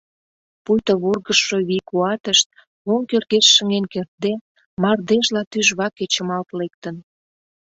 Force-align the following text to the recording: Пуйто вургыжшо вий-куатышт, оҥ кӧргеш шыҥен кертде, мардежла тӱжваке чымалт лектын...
Пуйто 0.63 0.93
вургыжшо 1.01 1.57
вий-куатышт, 1.67 2.47
оҥ 2.91 3.01
кӧргеш 3.09 3.45
шыҥен 3.55 3.85
кертде, 3.93 4.31
мардежла 4.81 5.41
тӱжваке 5.51 6.05
чымалт 6.13 6.49
лектын... 6.59 6.95